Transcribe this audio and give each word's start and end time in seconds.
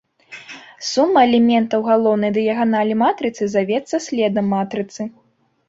Сума 0.91 1.19
элементаў 1.27 1.79
галоўнай 1.89 2.33
дыяганалі 2.39 2.93
матрыцы 3.03 3.43
завецца 3.55 4.03
следам 4.09 4.51
матрыцы. 4.59 5.01